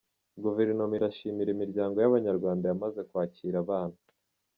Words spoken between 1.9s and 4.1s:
y’Abanyarwanda yamaze kwakira abana.